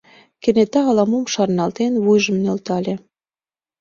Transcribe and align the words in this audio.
Кенета 0.41 0.79
ала-мом 0.89 1.25
шарналтен, 1.33 1.93
вуйжым 2.03 2.37
нӧлтале. 2.43 2.93